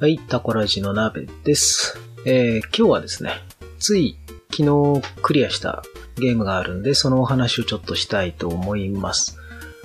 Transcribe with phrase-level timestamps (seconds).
[0.00, 1.98] はい、タコラジの鍋です。
[2.24, 3.32] えー、今日はですね、
[3.80, 4.16] つい
[4.48, 5.82] 昨日クリアした
[6.14, 9.38] ゲームがあるんで、そのお話をちょっとしたいと思います。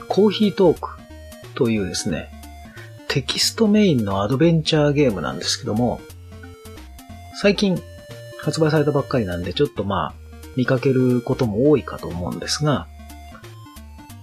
[0.09, 0.89] コーヒートーク
[1.55, 2.29] というですね、
[3.07, 5.99] テキストメインのアドベンチャーゲームなんですけども、
[7.41, 7.81] 最近
[8.39, 10.13] 発売されたばっかりなんで、ちょっとまあ、
[10.55, 12.85] 見かけることも多いかと思うんですが、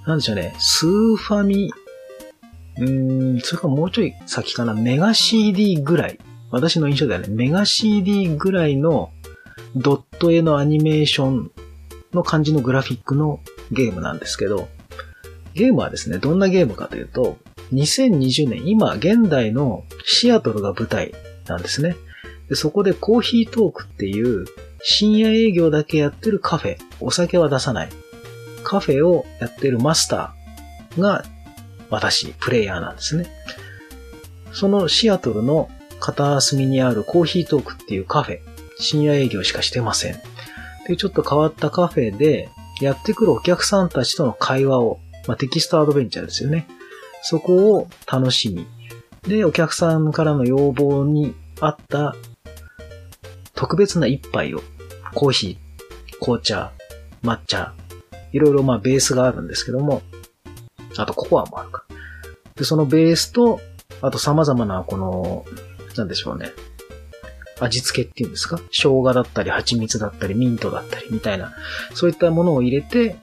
[0.07, 1.73] なんでしょうね、スーファミ
[2.80, 6.19] うーん、それかもうちょい先かな、メガ CD ぐらい。
[6.51, 9.12] 私の印象ではね、メガ CD ぐらいの
[9.77, 11.53] ドット絵のアニメーション
[12.12, 14.69] の感じのグラフィックのゲームなんですけど、
[15.55, 17.39] ゲームはですね、どんなゲームかというと、
[17.73, 21.15] 2020年、今現代のシアトルが舞台
[21.47, 21.95] なんですね。
[22.48, 24.45] でそこでコーヒートークっていう
[24.83, 27.89] 深夜営業だけやってるカフェ、お酒は出さない。
[28.64, 31.25] カフェをやってるマスターが
[31.91, 33.27] 私、プレイヤーなんですね。
[34.52, 35.69] そのシアトルの
[36.00, 38.38] 片隅にあるコーヒートークっていうカフェ、
[38.78, 40.20] 深夜営業しかしてません。
[40.88, 42.48] で、ちょっと変わったカフェで、
[42.80, 46.66] やってくるお客さんたちとの会話を、まあ、テキストアドベンチャーですよね。
[47.22, 48.66] そこを楽しみ。
[49.22, 52.16] で、お客さんからの要望に合った
[53.55, 54.62] 特別な一杯を、
[55.14, 56.72] コーヒー、紅茶、
[57.22, 57.74] 抹茶、
[58.33, 60.00] いろいろまあベースがあるんですけども、
[61.03, 61.97] あとココアもあるから。
[62.56, 63.61] で、そのベースと、
[64.03, 65.45] あと様々なこの、
[65.97, 66.51] なんでしょうね。
[67.61, 68.59] 味付けっていうんですか？
[68.70, 71.53] 生姜だったり、蜂蜜だったり、ミントだったり、みたいな、
[71.95, 73.17] そういったものを入れて、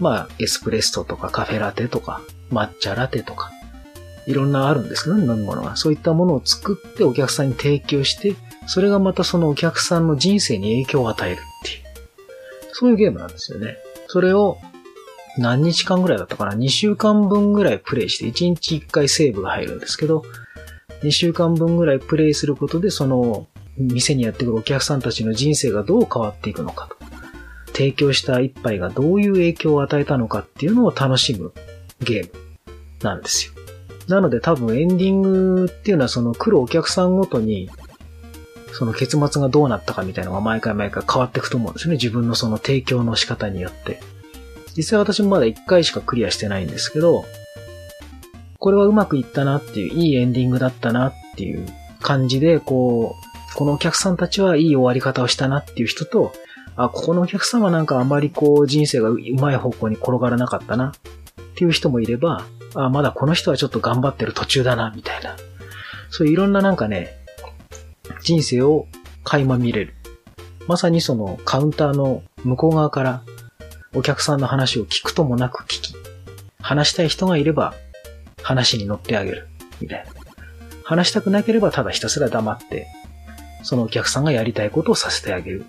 [0.00, 2.20] まあ、エスプレッソとかカフェラテとか、
[2.50, 3.50] 抹茶ラテとか、
[4.26, 5.76] いろんなあるんですけどね、飲み物が。
[5.76, 8.34] そういったものを作ってお客さんに提供して、
[8.66, 11.82] それがまたそのお客さんの人生に影響を与えるっていう、
[12.72, 13.78] そういうゲームなんですよね。
[14.08, 14.58] それを
[15.38, 20.24] 何日間ぐらいだったかな ?2 週間分ぐらいプレイして、1日1回セーブが入るんですけど、
[21.02, 23.46] 2週間分ぐらいプレイすることで、その、
[23.76, 26.96] 店にやってくるお客さんたちの人生がどう変わっていくのかと。
[27.72, 31.52] 提供した一杯がどういう影響を与えたのかっていうのを楽しむ
[32.00, 32.32] ゲーム
[33.02, 33.52] なんですよ。
[34.08, 37.70] なので多分エンディングっていうのはその来るお客さんごとに、
[38.72, 41.96] その結末がどうなったかみたいなのが毎回毎回変わっていくと思うんですよね。
[41.96, 44.00] 自分のその提供の仕方によって。
[44.76, 47.24] 実際私もまだ1回しかクリアしてないんですけど、
[48.58, 51.66] これはうまくいったなっていう、いいエンディングだったなっていう
[52.00, 53.16] 感じで、こ
[53.52, 56.32] う、このお客さんたちはいい終わり方をしたなっていう人と、
[56.76, 60.92] あ、ここのお客さんはなんかあまりこう人生がうまい方向に転がらなかったなっ
[61.54, 65.36] ていう人もいれば、あ、まだこの人はちょっと頑張ってる途中だな、みたいな。
[66.08, 67.16] そういういろんななんかね、
[68.22, 68.86] 人生を
[69.24, 69.94] 垣間見れる。
[70.68, 73.22] まさにそのカウンターの向こう側から
[73.94, 75.94] お客さんの話を聞くともなく聞き、
[76.60, 77.74] 話したい人がいれば
[78.42, 79.48] 話に乗ってあげる、
[79.80, 80.12] みたいな。
[80.84, 82.86] 話したくなければただひたすら黙って、
[83.62, 85.64] そのお客さんがやりたいことをさせてあげる。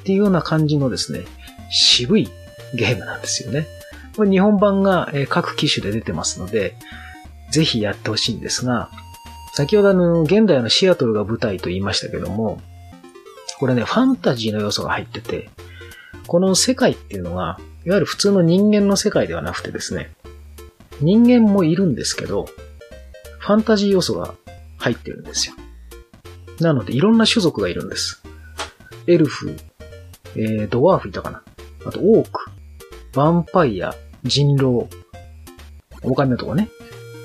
[0.00, 1.24] っていうような感じのですね、
[1.70, 2.28] 渋い
[2.74, 3.66] ゲームなんですよね。
[4.16, 6.74] これ日本版が各機種で出てますので、
[7.50, 8.90] ぜひやってほしいんですが、
[9.54, 12.60] 先ほどあの、現代のシアトルが舞台と言いましたけども、
[13.58, 15.48] これね、ファンタジーの要素が入ってて、
[16.26, 20.12] この世界っていうのが、いわゆる普通の人間の世界ではなくてですね、
[21.00, 22.46] 人間もいるんですけど、
[23.38, 24.34] ファンタジー要素が
[24.78, 25.54] 入ってるんですよ。
[26.60, 28.22] なので、いろんな種族がいるんです。
[29.06, 29.56] エルフ、
[30.34, 31.42] えー、ドワーフいたかな
[31.84, 32.50] あと、オーク、
[33.12, 33.94] ヴァンパイア、
[34.24, 34.88] 人狼、
[36.02, 36.68] 狼とかね。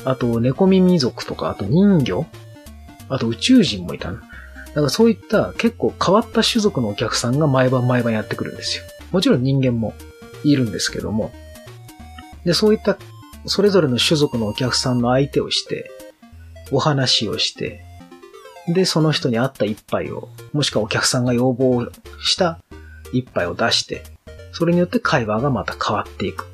[0.06, 2.26] あと、猫耳族とか、あと人魚、
[3.10, 4.22] あと宇宙人もいたな。
[4.74, 8.84] だからそういった結構変わった種族のお客さんが毎晩毎晩やってくるんですよ。
[9.12, 9.94] もちろん人間も
[10.44, 11.32] いるんですけども。
[12.46, 12.98] で、そういった
[13.46, 15.90] それぞれの種族のお客さんの相手をして、
[16.72, 17.84] お話をして、
[18.68, 21.88] で、その人に合った一杯を、もしくはお客さんが要望
[22.24, 22.60] した
[23.12, 24.04] 一杯を出して、
[24.52, 26.46] それによって会話がまた変わっていく。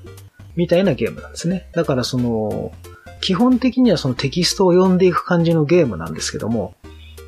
[0.56, 1.70] みたいなゲームなんですね。
[1.74, 2.72] だからその、
[3.20, 6.76] 基本的にはそのテキストを読んでいく感じのゲームなんですけども、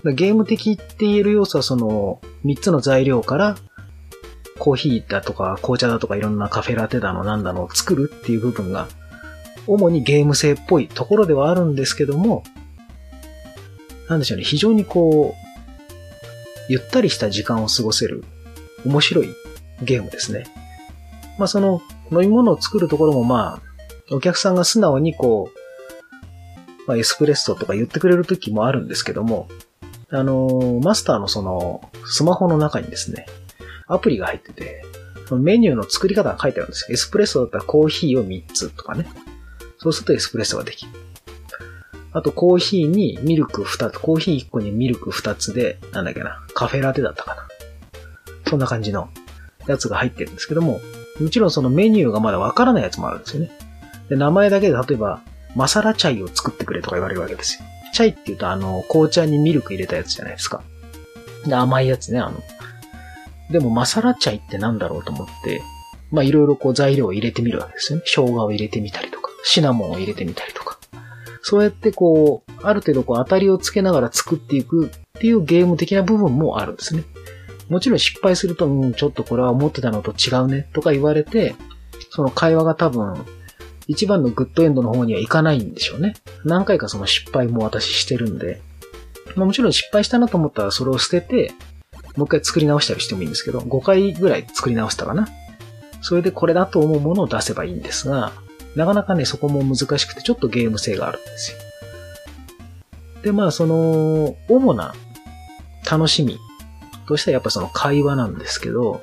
[0.04, 3.58] ゲーム的って言える要素はその3つの材料から
[4.58, 8.88] コーヒーだとか紅茶だとかいろんなカフェラテだのなんだのを作るっていう部分が
[9.68, 12.44] 主にゲーム性っぽいところではあるんですけども、
[14.10, 18.24] なんでしょうね、非常にこう、ゆったりした時間を過ごせる
[18.86, 19.30] 面白い
[19.84, 20.46] ゲームですね。
[21.38, 21.82] まあその
[22.12, 23.62] 飲み物を作るところもま
[24.12, 29.48] あ、お客さんが素直にこう、ま、エスプレッソとか言ってくれる時もあるんですけども、
[30.12, 33.26] あの、マスターのその、スマホの中にですね、
[33.88, 34.84] アプリが入ってて、
[35.32, 36.94] メニューの作り方が書いてあるんですよ。
[36.94, 39.06] エスプレッソだったらコーヒーを3つとかね。
[39.78, 40.92] そうするとエスプレッソができる。
[42.12, 47.48] あとコーヒーにミルク2つ、コーヒー1個にミルク2つで、なんだっけな、カフェラテだったかな。
[48.48, 49.10] そんな感じの
[49.68, 50.82] やつが入ってるんですけども、
[51.20, 53.52] もちろんそのメニューがまだわからないやつもあるんですよね。
[54.10, 55.22] で、名前だけで例えば、
[55.56, 57.66] マサラチャイを作ってくれとか言われるわけですよ。
[58.00, 60.64] チャイって言うとあの、紅茶にミルク入れたやつじゃないですか。
[61.46, 62.42] で、甘いやつね、あの。
[63.52, 65.62] でもマサラチャイってなんだろうと思って、
[66.10, 68.04] まあいろいろこう材料を入れてみるわけですよね。
[68.06, 70.80] 生姜を入れてみたりとか、シナモンを入れてみたりとか。
[71.42, 77.04] そうやってこう、ある程度こう当たりをつけながら作っていくっていうゲーム的な部分もあるんですね。
[77.68, 81.56] もちろん失敗すると、うん、ちょっとこれは思ってたのと違うねとか言われて、
[82.12, 83.26] その会話が多分、
[83.90, 86.14] 一番のグッドエンドの方にはいかないんでしょうね。
[86.46, 88.62] 何回かその失敗も私してるんで。
[89.36, 91.54] まあ、もちろん失敗したなと思ったらそれを捨てて、
[92.16, 95.28] もう一回作り直したりしてもいいんですけど、5回ぐらい作り直したかな。
[96.02, 98.32] それでこれだと思うものを出せばいいんですが、
[98.76, 101.58] なかなかね、そこも難しくてちょっとゲーム性があるんですよ。
[103.24, 104.94] で、まあ、その、主な
[105.90, 106.38] 楽しみ
[107.08, 109.02] としてはやっぱその会話なんですけど、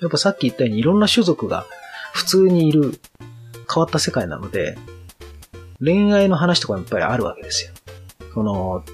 [0.00, 1.64] やっぱさっき言ったようにいろんな種族が
[2.12, 3.00] 普通にいる
[3.72, 4.76] 変わった世界なので、
[5.80, 7.72] 恋愛の話とかもやっぱりあるわけですよ。
[8.34, 8.84] その、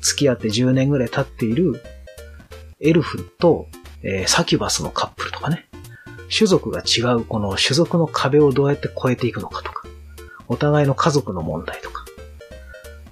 [0.00, 1.82] 付き合って10年ぐらい経っている
[2.80, 3.68] エルフと、
[4.02, 5.68] えー、サキュバスのカップルとかね。
[6.36, 9.86] 種族が違うこの種族の壁をどうやって越えていくのかとか、
[10.48, 12.04] お互いの家族の問題とか、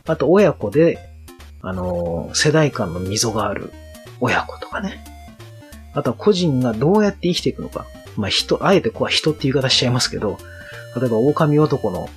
[0.07, 0.99] あと親子で、
[1.63, 3.71] あのー、世代間の溝がある
[4.21, 5.05] 親子とかね。
[5.93, 7.85] あとは個人がどうやって生きていくのか。
[8.17, 10.39] まあ人、あえてここは人って言い方しちゃいますけど、
[10.97, 12.09] 例えば狼男の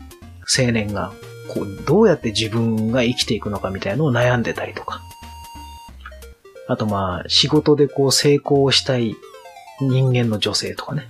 [0.57, 1.13] 青年が、
[1.53, 5.01] こう、どうやって自分が生きていくのかみたいのを悩んでたりとか。
[6.67, 9.15] あとまあ、仕事でこう成功したい
[9.81, 11.07] 人間の女性とかね。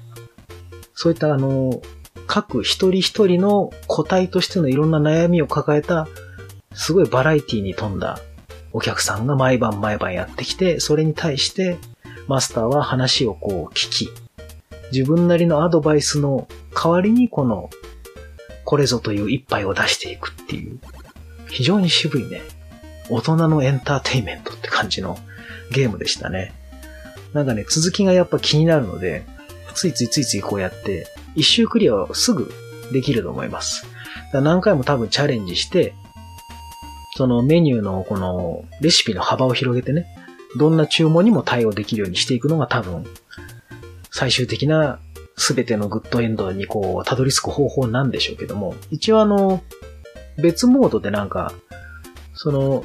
[0.95, 1.81] そういったあの、
[2.27, 6.07] 各一人一人の個体としてのいろんな悩みを抱えた、
[6.73, 8.19] すごいバラエティに富んだ
[8.71, 11.77] お客さんが毎晩毎晩やってきて、それに対して
[12.27, 14.09] マスターは話をこう聞き、
[14.91, 17.69] 自分なりのアドバイスの代わりにこの、
[18.65, 20.79] これぞという一杯を出していくっていう、
[21.49, 22.41] 非常に渋いね、
[23.09, 25.17] 大人のエンターテイメントって感じの
[25.71, 26.53] ゲームでしたね。
[27.33, 29.25] なんかね、続きがやっぱ気になるので、
[29.73, 32.51] ついついついついこうやって、一周クリアはすぐ
[32.91, 33.85] できると思います。
[34.33, 35.93] 何回も多分チャレンジして、
[37.15, 40.07] そのメニューのこのレシピの幅を広げてね、
[40.57, 43.05] どんな注文にも対応できるようにしていくのが多分、
[44.11, 44.99] 最終的な
[45.35, 49.63] 全てのグッドエンドにこう、たどり着く方法なんでしょうけども、一応あの、
[50.41, 51.53] 別モードでなんか、
[52.33, 52.83] その、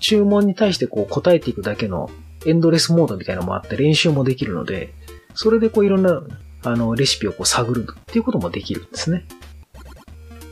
[0.00, 2.10] 注文に対してこう答えていくだけの
[2.44, 4.92] エンドレスモードみたいなのもあって練習もできるので、
[5.34, 6.22] それでこういろんな、
[6.64, 9.24] あの、レシピをこう探るっていうこともできるんですね。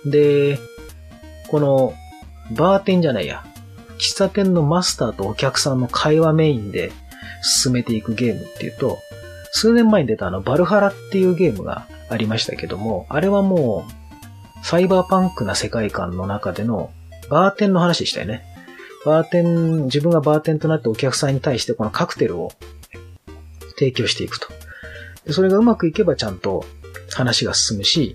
[0.04, 0.58] で、
[1.48, 1.94] この、
[2.52, 3.44] バーテンじゃないや、
[3.98, 6.90] 喫茶店のマスターとお客さんの会話メインで
[7.43, 8.98] 進めていくゲームっていうと、
[9.52, 13.85] 数年前に出たあの、バルハラっていうゲームがありましたけども、あれはも
[14.62, 16.91] う、サイバーパンクな世界観の中での
[17.29, 18.44] バーテンの話でしたよね。
[19.05, 22.52] バーテン、自分がバーテンとなってお客さんに対してこのカクテルを
[23.79, 24.48] 提供していくと。
[25.27, 26.65] でそれがうまくいけばちゃんと
[27.15, 28.15] 話が進むし、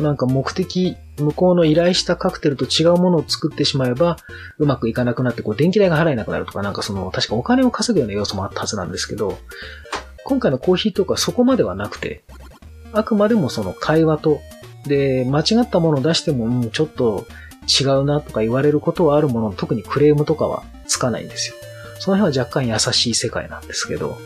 [0.00, 4.16] なんか目的、向こうの依頼したカクテルと違うものを作ってしまえば、
[4.58, 9.38] うまくいかなくなって、こう、電気代が払えなくなるとか、なんかその、確かお金を稼ぐような要素もあったはずなんですけど、
[10.28, 12.22] 今回のコーヒーとかそこまではなくて、
[12.92, 14.40] あくまでもその会話と、
[14.86, 17.26] で、間違ったものを出しても、うん、ちょっと
[17.66, 21.56] 違うなとか言われることはあるものの、特にクレームとかはつかないんですよ。
[21.98, 24.18] その辺は若干優しい世界なんですけど。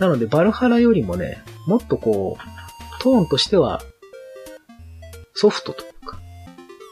[0.00, 3.82] なので、バルハラよりもね、もっとこう、トーンとしては、
[5.34, 6.18] ソフトとか、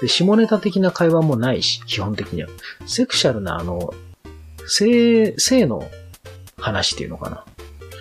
[0.02, 2.50] で、下ネタ的な会話もないし、基本的には。
[2.86, 3.94] セクシャルな、あの、
[4.66, 5.88] 性、性の
[6.58, 7.46] 話っていうのかな。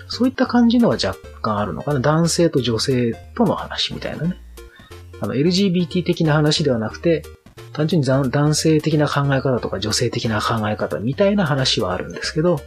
[0.09, 1.99] そういった感じのは若干あるのかな。
[1.99, 4.35] 男性と女性との話みたいなね。
[5.21, 7.23] あの、LGBT 的な話ではなくて、
[7.73, 12.59] 単純に男性的な考え方とか女性的な考え方みたいな話はあるんですけど、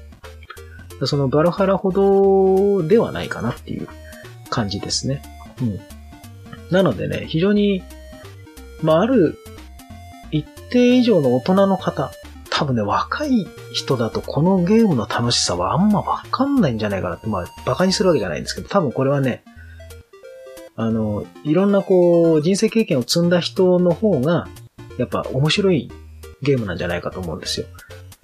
[1.05, 3.89] そのバルハラほどではないかなっていう
[4.49, 5.23] 感じですね。
[5.61, 5.81] うん。
[6.71, 7.83] なのでね、非常に、
[8.83, 9.37] まあ、ある
[10.31, 12.13] 一定以上の大人の方、
[12.63, 19.43] 多分ね、若い人だとこのゲームの楽しさはあんまわかんないんじゃないかなって、まあ、馬鹿にするわけじゃないんですけど、多分これはね、
[20.77, 24.47] あの、いろんなこう、人生経験を積んだ人の方が、
[24.97, 25.91] やっぱ面白い
[26.43, 27.67] ゲームなんじゃないかと思うんですよ。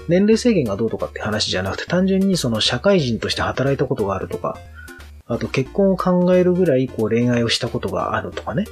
[0.06, 4.56] 年齢制限がどうとかって話じゃなくて、単純にその社会人として働いたことがあるとか、
[5.26, 8.66] あと結婚を考えるぐらいこう恋愛をしたことがあるとかね。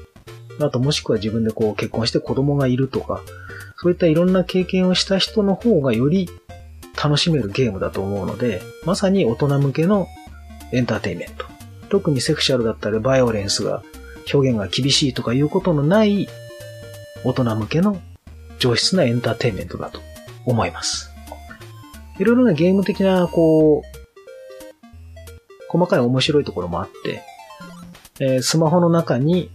[0.61, 3.20] あともしくは自分でこう結婚して子供がいるとか、
[3.76, 6.28] そういったいろんな経験をした人の方がより
[7.02, 10.06] 楽しめるゲームだと思うので、まさに大人向けの
[10.73, 11.45] エンターテインメント。
[11.88, 13.83] 特にセクシャルだったりバイオレンスが
[14.33, 16.26] 表現が厳しいとかいうことのない
[17.23, 18.00] 大人向けの
[18.59, 20.00] 上質なエンターテインメントだと
[20.47, 21.12] 思います。
[22.18, 23.97] いろいろなゲーム的な、こう、
[25.68, 27.23] 細かい面白いところもあって、
[28.21, 29.50] えー、スマホの中に、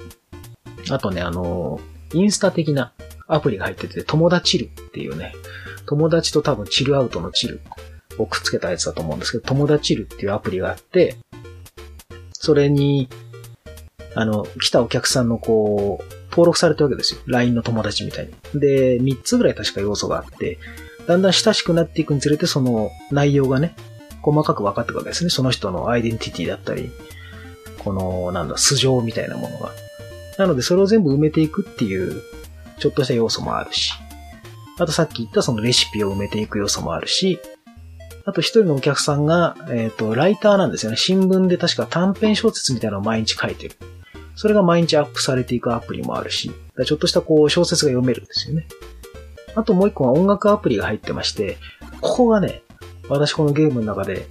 [0.92, 1.80] あとね、あの
[2.14, 2.94] インスタ的な
[3.28, 5.34] アプリが入ってて、友達チルっていうね、
[5.86, 7.62] 友達と多分チルアウトのチル
[8.18, 11.18] をくっつけたやつだと思うんですけど、友達チルっていうアプリがあって、
[12.34, 13.08] それに、
[14.16, 17.22] あの、来たお客さんのこう、登録されたわけですよ。
[17.26, 18.60] LINE の友達みたいに。
[18.60, 20.58] で、3つぐらい確か要素があって、
[21.08, 23.76] だんだん親しくなっていくにつれて、その内容がね、
[24.22, 25.30] 細かく分かっていくわけですね。
[25.30, 26.92] その人のアイデンティティだったり、
[27.84, 29.72] この、なんだ、素性みたいなものが。
[30.42, 32.22] なので、それを全部埋めていくっていう、
[32.80, 33.94] ちょっとした要素もあるし、
[34.80, 37.40] あとさっき言ったそのレシピを埋めていく要素もあるし、
[38.26, 40.98] あと一人のお客さんが、えっ、ー、と、ライターなんですよね。
[40.98, 43.76] 新聞で確か短編小説みたいなのを毎日書いてる。
[44.36, 46.52] それが毎日アップされていくアプリもあるし、
[46.86, 48.68] ちょっとしたこう小説が読めるんですよね。
[49.56, 51.58] あともう一個は音楽アプリが入ってまして、
[52.00, 52.64] ここがね、
[53.10, 54.28] 私このゲームの中で、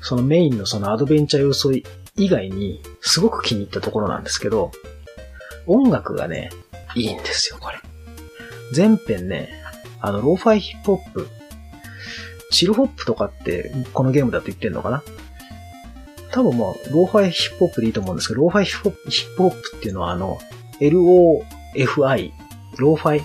[0.00, 1.72] そのメインのそのアドベンチャー要素
[2.16, 4.70] 以外に、すごく気に入ったところなんですけど、
[5.66, 6.50] 音楽がね、
[6.94, 7.78] いいんですよ、これ。
[8.72, 9.50] 全編ね、
[10.00, 11.28] あの、ローファイヒップホップ、
[12.50, 15.02] チルホップとかって、このゲームだと言ってんのかな？
[16.30, 18.82] 多分まあ、ローファイヒップホップでいいと思うんですけど、ローファイヒッ
[19.36, 20.38] プホップっていうのはあの、
[20.80, 22.32] LOFI、
[22.76, 23.22] ローファイ。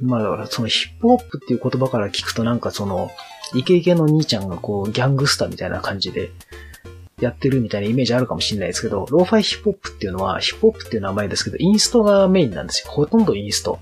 [0.00, 3.10] まあだからそのヒップホップっていう言葉から聞くとなんかその、
[3.54, 6.30] イケイケの兄ちゃんがこう、ギャングスターみたいな感じで、
[7.24, 12.90] やってるみたいなイメージあるかもしれないですけど、ローファイヒップホップっていうのは、ヒップホップっていう名前ですけど、インストがメインなんですよ。
[12.90, 13.78] ほとんどインスト。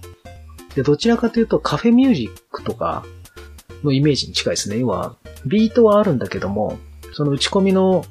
[0.75, 3.05] で、どちらかというとカフェミュージックとか
[3.83, 4.79] のイメージに近いですね。
[4.79, 5.17] 要は、
[5.47, 6.79] ビートはあるんだけども、
[7.13, 8.05] その打ち込みの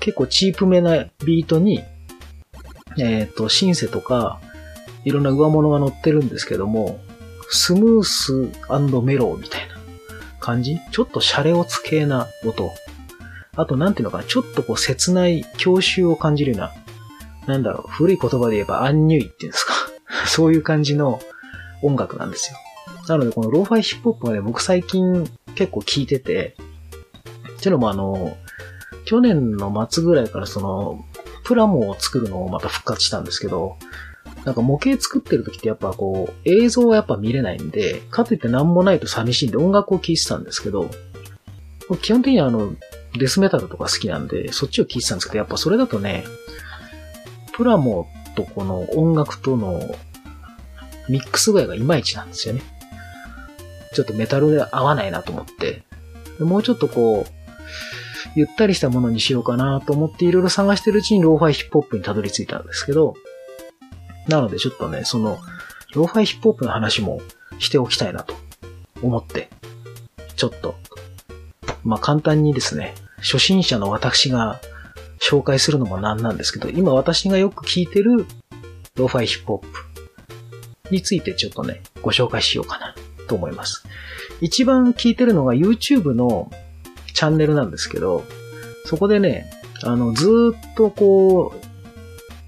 [0.00, 1.82] 結構チープめなビートに、
[2.98, 4.40] えっ、ー、と、シンセとか、
[5.04, 7.00] いろんな上物が乗ってるんですけども、
[7.50, 8.32] スムース
[9.02, 9.74] メローみたいな
[10.40, 10.78] 感じ？
[10.90, 12.70] ちょっとシャレオツ系な音。
[13.56, 16.72] あと、なんていうのかな、ちょっとこう切ない郷愁を感じるような、
[17.46, 19.74] なんだろう、古い言葉で言えばアンニュイっていうんですか？
[20.26, 21.20] そういう感じの
[21.82, 22.58] 音楽なんですよ。
[23.08, 26.56] なので、このローファイヒップホップはね、僕最近結構聴いてて、
[27.58, 28.36] っていうのもあの、
[29.04, 31.04] 去年の末ぐらいからその、
[31.44, 33.76] プラモを作るのをまた復活したんですけど、
[34.46, 40.90] なんか模型作ってる時ってやっぱこう、映像はやっぱ見れないんで、かといって何もないと寂しいんで音楽を聴いてたんですけど、
[42.00, 42.72] 基本的にはあの、
[43.16, 46.24] デスメタルとか好きなんで、そっちを聴いてたんですけど、やっぱそれだとね、
[47.52, 49.80] プラモとこの音楽との
[51.08, 52.62] ミックス具合がいまいちなんですよね。
[53.92, 55.84] ちょっとメタルで合わないなと思って、
[56.40, 57.32] もうちょっとこう、
[58.34, 63.14] ゆったりしたものにしようかなと思っていろいろ探してるうちにローファイヒップホップにたどり着いたんですけど、
[64.26, 65.38] なのでちょっとね、その、
[65.94, 67.20] ローファイヒップホップの話も
[67.60, 68.34] しておきたいなと
[69.02, 69.50] 思って、
[70.34, 70.74] ちょっと、
[71.84, 72.94] まあ、簡単にですね、
[73.24, 74.60] 初心者の私が
[75.18, 78.26] 紹介するのもなんなんですけど、今私がよく聞いてる
[78.96, 79.68] ローファイヒップホップ
[80.90, 82.94] についてちょっとね、ご紹介しようかな
[83.26, 83.84] と思います。
[84.40, 86.50] 一番聞いてるのが YouTube の
[87.14, 88.24] チャンネルなんですけど、
[88.84, 89.50] そこでね、
[89.82, 91.54] あの、ずっとこ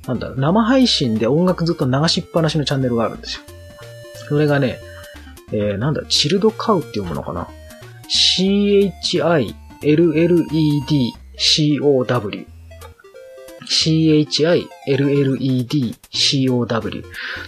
[0.05, 3.43] う、なんだ、生配信で音楽ずっと流しっぱなしのチャンネルがあるんですよ。
[4.29, 4.79] それがね、
[5.53, 7.49] えー、なんだ、チルドカウって読むのかな
[8.09, 11.07] ?CHI LLEDCOW
[13.67, 14.77] CHILLEDCOW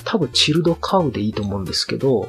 [0.05, 2.29] 多分チルドカウでいいと思うんですけど、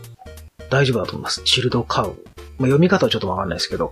[0.69, 1.43] 大丈夫だと思います。
[1.43, 2.15] チルドカウ。
[2.57, 3.91] まあ、読み方はちょっとわかんないですけど、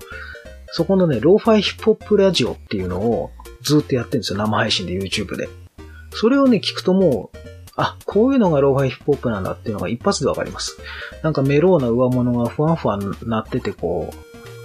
[0.68, 4.40] そこのね、ローファイヒップホップラジオっていうのをずっとやってるんですよ。
[4.40, 5.50] 生配信で YouTube で。
[6.12, 7.38] それをね、聞くともう、
[7.78, 10.78] あ、こういうのがローファイヒップホップなんだっていうのが一発でわかります。
[11.24, 14.16] なんかメローな上物がふわふわなってて、こう、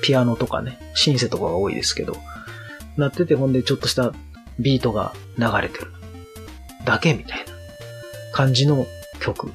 [0.03, 2.17] ピアノとかね、シンセとかが多いですけど、
[2.97, 4.13] なってて、ほんでちょっとした
[4.59, 5.91] ビートが流れてる。
[6.85, 7.45] だけみたいな
[8.33, 8.87] 感じの
[9.21, 9.53] 曲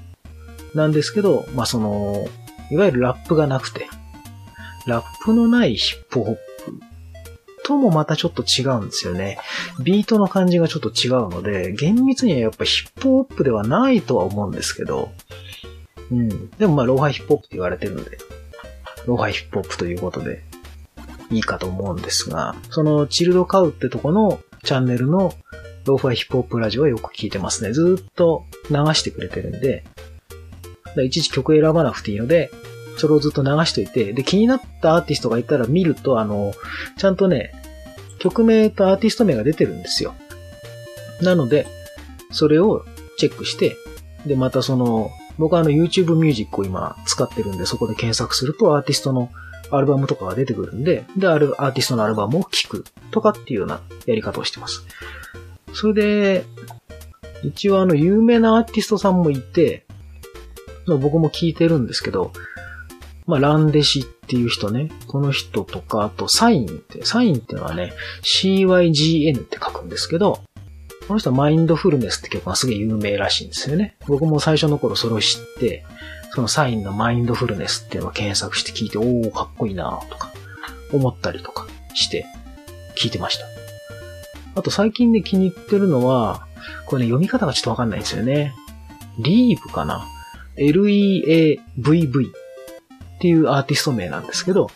[0.73, 2.27] なんですけど、まあ、その、
[2.71, 3.87] いわゆるラップがなくて、
[4.87, 6.39] ラップのないヒップホップ
[7.65, 9.37] ともまたちょっと違うんですよね。
[9.83, 15.11] ビートの感じがちょっと違うので、厳密にはやっぱヒップホップではないとは思うんですけど、
[16.09, 16.49] うん。
[16.51, 18.17] でもまあ、ローファイヒップホップって言われてるので、
[19.07, 20.43] ローファイヒップホップということで、
[21.31, 25.33] いいかと思うんですが、その ChilledCow ってとこのチャンネルの
[25.85, 27.71] ローファイヒップホップラジオはよく聞いてますね。
[27.71, 29.83] ずっと流してくれてるんで、
[31.03, 32.51] いちいち曲選ばなくていいので、
[32.97, 36.53] それをずっと流しといて、で、気になったアーティストがいたら見ると、あの、
[36.97, 37.53] ちゃんとね、
[38.19, 40.15] 曲名とアーティスト名が出てるんですよ。
[41.21, 41.67] なので、
[42.31, 42.83] それを
[43.17, 43.77] チェックして、
[44.25, 49.29] で、またその、僕はあの YouTube Music を今使ってるんで、そこで検索するとアーティストの
[49.71, 54.85] アルバムとかが出てくるんで、で、あるアーティストのアルバムを聴くとかっていうようなやり方をしてます。
[55.73, 56.45] それで、
[57.43, 59.85] 一応あの有名なアーティストさんもいて、
[60.87, 62.31] 僕も聞いてるんですけど、
[63.27, 64.89] まあ、ランデシっていう人ね。
[65.07, 67.91] この人とか、あと、サインって、サインっていうのはね、
[68.23, 70.43] CYGN って書くんですけど、
[71.07, 73.95] この人はマインドフルネスって曲がすげえ有名らしいんですよね。
[74.07, 75.85] 僕も最初の頃それを知って、
[76.33, 80.31] そのサインのマインドフルネスっていうのを検索して聞いて、おー、かっこいいなとか、
[80.91, 82.25] 思ったりとかして、
[82.97, 83.45] 聞いてました。
[84.55, 86.45] あと最近ね、気に入ってるのは、
[86.85, 88.53] これね、読み方がちょっとわかんないんですよね。
[89.19, 90.05] リーブかな
[90.57, 92.25] ?L-E-A-V-V
[93.17, 94.69] っていうアーティスト名なんですけど、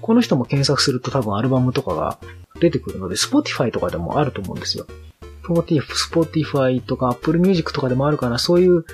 [0.00, 2.18] この人も検索すると多分アルバムとかが
[2.60, 4.86] 出てくるので、Spotify とかでもあると思うんですよ。
[5.44, 8.84] Spotify とか Apple Music とかでもあるかな、そういう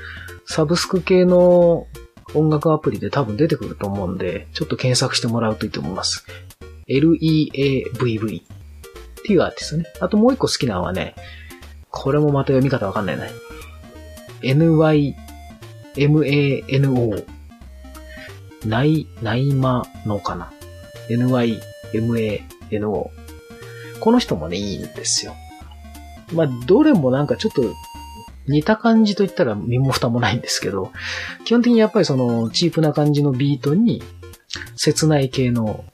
[0.47, 1.87] サブスク系の
[2.35, 6.27] 音楽アプリで多分出てくると思うんで、ちょっと検索してもらうといいと思います。
[6.87, 8.43] L-E-A-V-V っ
[9.23, 9.85] ていうアーティストね。
[10.01, 11.15] あともう一個好きなのはね、
[11.91, 13.31] これもまた読み方わかんないね。
[14.43, 15.15] N-Y-M-A-N-O
[18.67, 20.53] ない、ないまのかな。
[21.11, 22.41] NYMANO。
[24.01, 25.35] この人もね、いいんですよ。
[26.33, 27.63] まあ、どれもなんかちょっと
[28.47, 30.93] 似た感じと言ったら身も蓋もないんですけど、
[31.45, 34.03] 基本的にやっぱりそのチープな感じのビートに
[34.77, 35.85] 切ない系の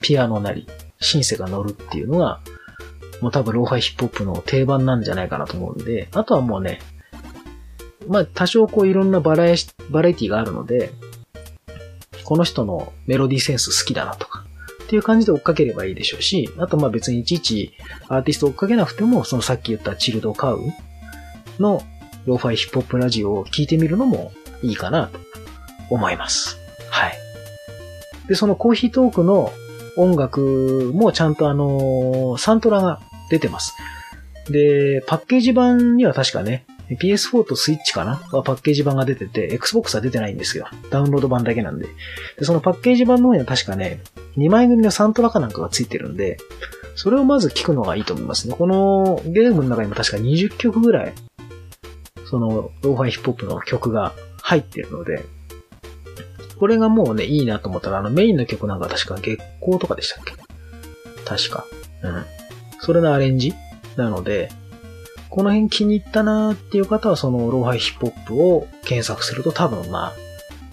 [0.00, 0.66] ピアノなり、
[1.00, 2.40] シンセが乗るっていうのが、
[3.20, 6.80] もう多分ローハイヒップホップの定番なんじゃないかなと思うんで、あとはもうね、
[8.08, 9.56] まあ多少こういろんなバラエ
[9.90, 10.92] バラエティがあるので、
[12.24, 14.43] この人のメロディーセンス好きだなとか、
[14.84, 17.72] っていう感じで追っかければいいでしょうし、あとまあ別にいちいち
[18.08, 20.60] アーティスト追っかけなくても、そのさっき言ったチルドカウ
[21.58, 21.82] の
[22.26, 25.18] ローファイヒップホップラジオを聞いてみるのもいいかなと
[25.90, 26.58] 思います。
[26.90, 27.12] はい。
[28.28, 29.52] で、そのコーヒートークの
[29.96, 33.74] 音楽もちゃんとあの、サントラが出てます。
[34.50, 36.66] で、パッケージ版には確かね、
[37.00, 38.20] PS4 とスイッチかな？
[38.30, 40.68] はパッケージ版が出てて、Xbox は出てないんですよ。
[40.90, 41.86] ダウンロード版だけなんで。
[42.38, 44.00] で、そのパッケージ版の方には確かね、
[44.36, 46.38] 2枚組のサントラかなんかがついてるんで、
[46.96, 48.54] それをまず聞くのがいいと思いますね。
[48.56, 51.12] このゲームの中にも確か20曲ぐらい、
[52.26, 55.24] その、ローファイヒップホップの曲が入ってるので、
[56.58, 60.32] これがもうね、いいなと思ったら、あのメインの曲なんか確か月光とかでしたっけ？
[61.24, 61.64] 確か。
[62.02, 62.24] うん。
[62.80, 63.54] それのアレンジ？
[63.96, 64.50] なので、
[65.30, 70.12] この辺気に入ったなーっていう方は、そのローファイヒップホップを検索すると多分まあ、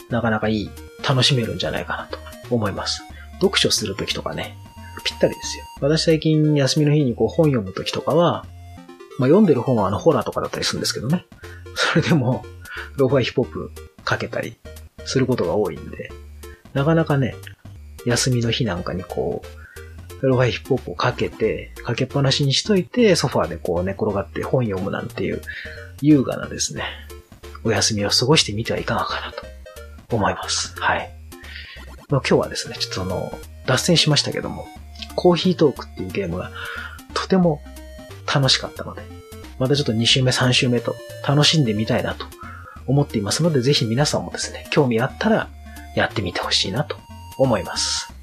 [0.10, 0.69] なかなかいい、
[1.08, 2.19] 楽しめるんじゃないかなと
[2.54, 3.02] 思います。
[3.41, 4.56] 読書するときとかね、
[5.04, 5.63] ぴったりですよ。
[5.82, 8.45] 私最近休みの日にこう本読むときとかは、
[9.17, 11.25] まあ読んでる本はあのホラーとかだったりするんですけどね。
[11.75, 12.43] それでも、
[12.97, 13.71] ローファイヒップホップ
[14.04, 14.58] かけたり
[15.06, 16.12] することが多いんで、
[16.73, 17.36] なかなかね、
[18.06, 19.41] 休みの日なんかにこ
[20.21, 25.41] う、ローファイヒップホップをかけて、かけっぱなしにしといて、ソファーでこう寝転がって本読むなんていう
[26.01, 26.84] 優雅なですね、
[27.63, 30.75] お休みを過ごしてみてはいかがかなと思います。
[30.80, 31.21] はい。
[32.12, 33.32] ま今日はですね、ちょっとあの、
[33.65, 34.67] 脱線しましたけども、
[35.15, 36.52] コーヒートークっていうゲームが
[37.13, 37.62] とても
[38.34, 39.02] 楽しかったので、
[39.60, 40.95] またちょっと2週目、3週目と
[41.28, 42.26] 楽しんでみたいなと
[42.88, 45.50] 思っていますので、ぜひ皆さんもですね、興味あったら
[45.95, 46.97] やってみてほしいなと
[47.38, 48.13] 思います。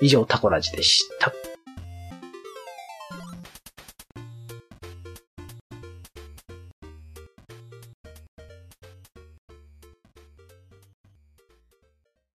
[0.00, 1.32] 以上、タコラジでした。